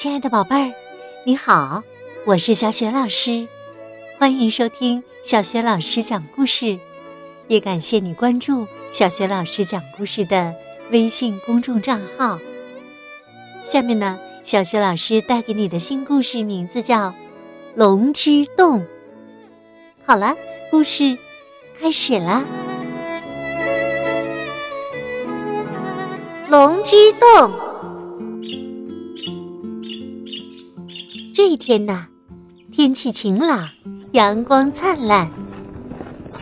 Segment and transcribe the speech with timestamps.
[0.00, 0.72] 亲爱的宝贝儿，
[1.24, 1.82] 你好，
[2.24, 3.46] 我是小雪老师，
[4.18, 6.80] 欢迎收听小雪老师讲故事，
[7.48, 10.54] 也感谢你关注小雪老师讲故事的
[10.90, 12.38] 微信公众账号。
[13.62, 17.08] 下面呢，小雪老师带给你的新故事名字叫
[17.74, 18.80] 《龙之洞》。
[20.02, 20.34] 好了，
[20.70, 21.18] 故事
[21.78, 22.42] 开始啦，
[26.50, 27.52] 《龙之洞》。
[31.32, 32.08] 这一天呐，
[32.72, 33.68] 天气晴朗，
[34.12, 35.30] 阳光灿烂。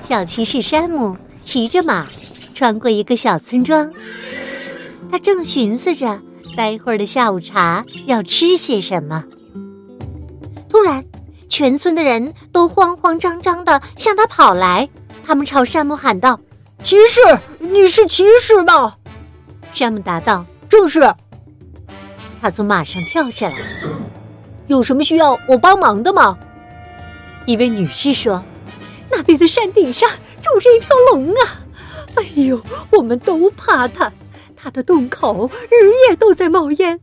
[0.00, 2.08] 小骑士山姆骑着马，
[2.52, 3.92] 穿过一个小村庄。
[5.08, 6.20] 他正寻思着
[6.56, 9.24] 待会儿的下午茶要吃些什么。
[10.68, 11.04] 突然，
[11.48, 14.88] 全村的人都慌慌张张的向他跑来，
[15.22, 16.40] 他们朝山姆喊道
[16.82, 17.20] ：“骑士，
[17.60, 18.96] 你是骑士吗？”
[19.72, 21.14] 山姆答道：“正是。”
[22.42, 23.56] 他从马上跳下来。
[24.72, 26.38] 有什么需要我帮忙的吗？
[27.44, 28.42] 一位女士说
[29.12, 30.08] ：“那边的山顶上
[30.40, 31.60] 住着一条龙啊！
[32.14, 32.58] 哎呦，
[32.90, 34.10] 我们都怕它，
[34.56, 36.98] 它的洞口日夜都在冒烟，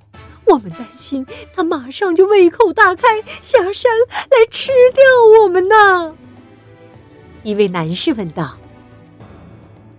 [0.45, 3.91] 我们担心它马上就胃口大开，下山
[4.31, 5.03] 来吃掉
[5.43, 6.15] 我们呢。”
[7.43, 8.57] 一位男士问道：“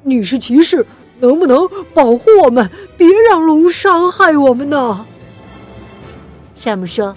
[0.03, 0.85] 女士骑士，
[1.21, 5.07] 能不能保护我们，别让龙伤害我们呢？”
[6.57, 7.15] 山姆说。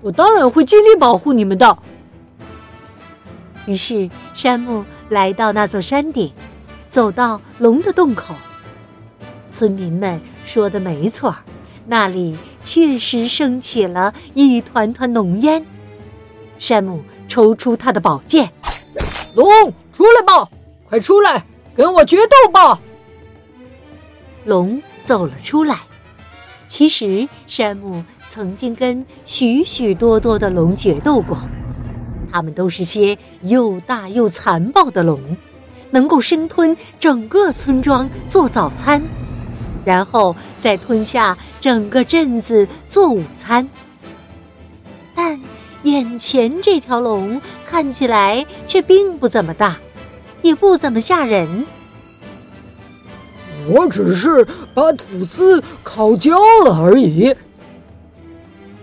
[0.00, 1.78] 我当然会尽力保护你们的。
[3.66, 6.32] 于是，山姆来到那座山顶，
[6.88, 8.34] 走到龙的洞口。
[9.50, 11.34] 村民们说的没错，
[11.86, 15.64] 那里确实升起了一团团浓烟。
[16.58, 18.50] 山姆抽出他的宝剑
[19.34, 20.48] ：“龙，出来吧，
[20.88, 22.80] 快出来，跟我决斗吧！”
[24.44, 25.78] 龙走了出来。
[26.68, 28.04] 其实，山姆。
[28.28, 31.38] 曾经跟许许多多的龙决斗过，
[32.30, 35.18] 他们都是些又大又残暴的龙，
[35.90, 39.02] 能够生吞整个村庄做早餐，
[39.82, 43.66] 然后再吞下整个镇子做午餐。
[45.14, 45.40] 但
[45.84, 49.78] 眼前这条龙看起来却并不怎么大，
[50.42, 51.66] 也不怎么吓人。
[53.70, 57.34] 我只是把吐司烤焦了而已。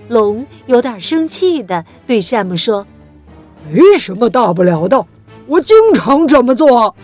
[0.07, 2.85] 龙有点生气的对山姆说
[3.71, 5.05] ：“没什么大不了的，
[5.47, 6.95] 我经常这么做。”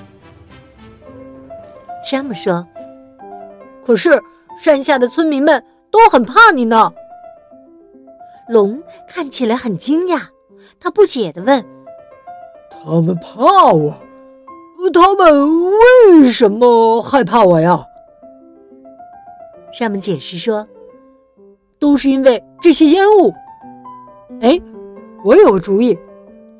[2.06, 2.68] 山姆说
[3.86, 4.22] ：“可是
[4.58, 6.94] 山下的村民们都很怕你呢。”
[8.48, 10.22] 龙看起来很惊讶，
[10.80, 11.66] 他不解的问
[12.70, 13.96] ：“他们怕我？
[14.94, 15.72] 他们
[16.12, 17.86] 为什么害怕我呀？”
[19.74, 20.68] 山姆解释说。
[21.82, 23.34] 都是因为这些烟雾。
[24.40, 24.62] 哎，
[25.26, 25.98] 我有个主意，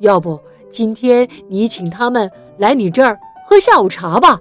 [0.00, 0.38] 要不
[0.68, 2.28] 今天你请他们
[2.58, 4.40] 来你这儿喝下午茶吧，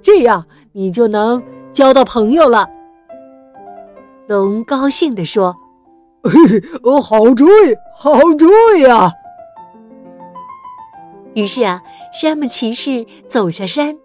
[0.00, 1.42] 这样你就能
[1.72, 2.70] 交到朋友了。
[4.28, 5.56] 龙高兴地说
[6.84, 8.46] ：“哦，好主意，好主
[8.78, 9.12] 意啊！”
[11.34, 11.82] 于是啊，
[12.12, 13.98] 山姆骑士走下山，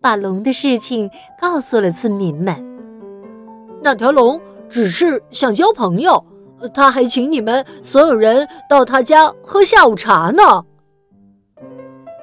[0.00, 2.56] 把龙的事情告诉了村民们。
[3.82, 4.40] 那条龙。
[4.72, 6.24] 只是想交朋友，
[6.72, 10.64] 他还请你们所有人到他家喝下午茶呢。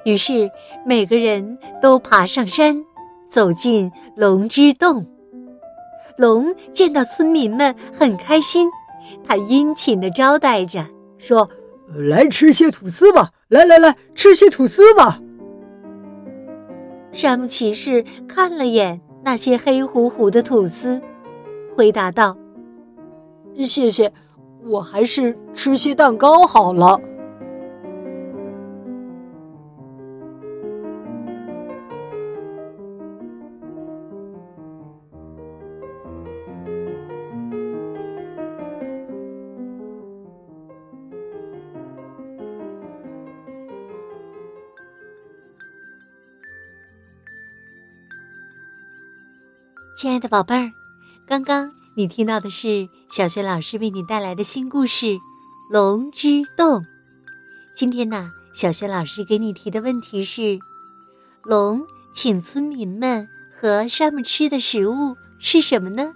[0.04, 0.50] 于是
[0.84, 2.84] 每个人都爬上山，
[3.28, 5.06] 走进龙之洞。
[6.16, 8.68] 龙见到村民们很开心，
[9.22, 10.84] 他殷勤的招待着，
[11.18, 11.48] 说
[12.10, 15.20] ：“来吃些吐司吧，来来来，吃些吐司吧。”
[17.12, 21.00] 山姆骑士看了眼那些黑乎乎的吐司。
[21.76, 22.36] 回答道
[23.64, 24.12] ：“谢谢，
[24.64, 27.00] 我还是吃些蛋糕好了。”
[49.96, 50.70] 亲爱的宝贝儿。
[51.28, 55.06] 刚刚你听到的是小学老师为你带来的新故事
[55.68, 56.78] 《龙之洞》。
[57.74, 60.60] 今天呢，小学老师给你提的问题是：
[61.42, 61.82] 龙
[62.14, 63.26] 请村民们
[63.60, 66.14] 和山姆吃的食物是什么呢？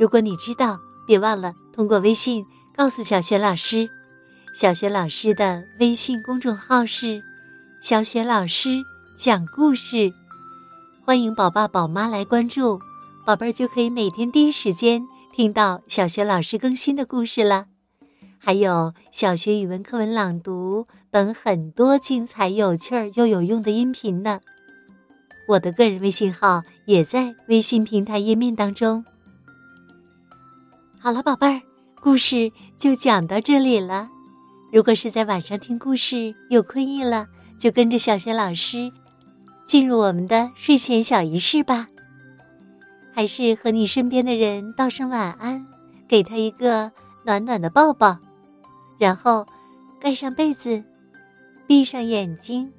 [0.00, 2.44] 如果你知道，别忘了通过微信
[2.76, 3.88] 告诉小学老师。
[4.52, 7.22] 小学老师的微信公众号是
[7.80, 8.82] “小雪老师
[9.16, 10.12] 讲故事”，
[11.06, 12.80] 欢迎宝爸宝妈来关注。
[13.24, 15.00] 宝贝儿就可以每天第一时间
[15.32, 17.66] 听到小学老师更新的故事了，
[18.38, 24.40] 还有小学语文课文朗读等很多精彩、有趣儿又有用的音频呢。
[25.50, 29.04] 我的个人微信号也在微信平台页面当中。
[31.00, 31.62] 好了，宝贝儿，
[32.02, 34.08] 故事就讲到这里了。
[34.72, 37.26] 如果是在晚上听故事有困意了，
[37.58, 38.90] 就跟着小学老师
[39.66, 41.88] 进入我们的睡前小仪式吧。
[43.20, 45.66] 还是和你身边的人道声晚安，
[46.08, 46.90] 给他一个
[47.26, 48.16] 暖暖的抱抱，
[48.98, 49.46] 然后
[50.00, 50.82] 盖上被子，
[51.66, 52.72] 闭上眼睛，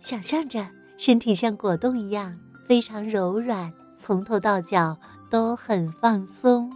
[0.00, 0.66] 想象着
[0.96, 2.34] 身体像果冻一样
[2.66, 4.96] 非常柔软，从头到脚
[5.30, 6.72] 都很放松。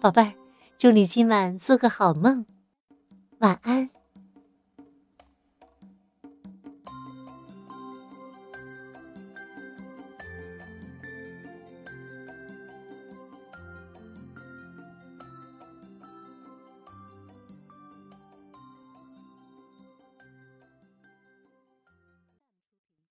[0.00, 0.32] 宝贝儿，
[0.78, 2.46] 祝你今晚做个好梦，
[3.40, 3.90] 晚安。